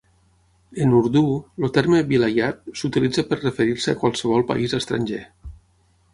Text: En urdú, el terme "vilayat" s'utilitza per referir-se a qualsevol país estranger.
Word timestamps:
En 0.85 0.95
urdú, 0.99 1.21
el 1.67 1.71
terme 1.75 1.99
"vilayat" 2.13 2.73
s'utilitza 2.81 3.25
per 3.29 3.39
referir-se 3.43 3.95
a 3.95 4.01
qualsevol 4.01 4.49
país 4.55 4.77
estranger. 4.81 5.23